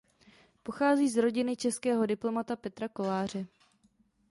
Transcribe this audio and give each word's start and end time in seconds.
Pochází 0.63 1.09
z 1.09 1.17
rodiny 1.17 1.55
českého 1.55 2.05
diplomata 2.05 2.55
Petra 2.55 2.87
Koláře. 2.87 3.47